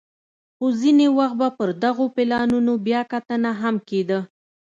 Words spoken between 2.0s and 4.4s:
پلانونو بیا کتنه هم کېده